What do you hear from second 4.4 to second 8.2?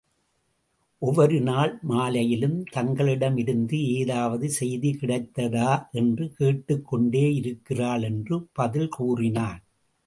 செய்தி கிடைத்ததா என்று கேட்டுக் கொண்டேயிருகிறாள்